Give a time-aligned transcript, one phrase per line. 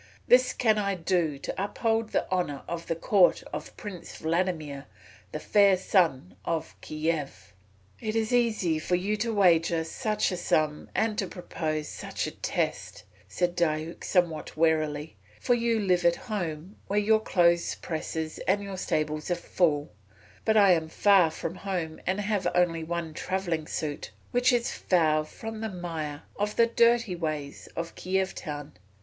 [0.27, 4.87] This can I do to uphold the honour of the court of Prince Vladimir,
[5.31, 7.53] the Fair Sun of Kiev."
[7.99, 12.31] "It is easy for you to wager such a sum and to propose such a
[12.31, 18.63] test," said Diuk somewhat wearily, "for you live at home where your clothes presses and
[18.63, 19.93] your stables are full;
[20.45, 25.25] but I am far from home and have only one travelling suit which is foul
[25.25, 28.73] from the mire of the dirty ways of Kiev town.